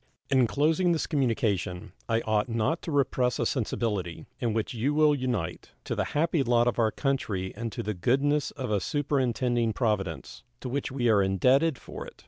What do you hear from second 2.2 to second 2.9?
ought not